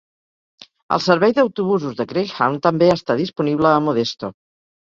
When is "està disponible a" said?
2.97-3.77